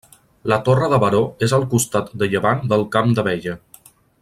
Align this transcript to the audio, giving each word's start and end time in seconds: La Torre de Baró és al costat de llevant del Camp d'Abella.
La 0.51 0.57
Torre 0.69 0.87
de 0.93 0.99
Baró 1.03 1.19
és 1.49 1.53
al 1.59 1.67
costat 1.75 2.09
de 2.23 2.31
llevant 2.33 2.65
del 2.73 2.87
Camp 2.97 3.13
d'Abella. 3.21 3.57